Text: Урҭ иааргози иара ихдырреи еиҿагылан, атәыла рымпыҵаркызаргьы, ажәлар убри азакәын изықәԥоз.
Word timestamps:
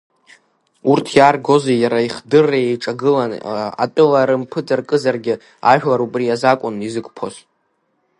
Урҭ 0.91 1.05
иааргози 1.17 1.75
иара 1.83 1.99
ихдырреи 2.07 2.67
еиҿагылан, 2.69 3.31
атәыла 3.83 4.27
рымпыҵаркызаргьы, 4.27 5.35
ажәлар 5.71 6.01
убри 6.05 6.33
азакәын 6.35 6.75
изықәԥоз. 6.87 7.35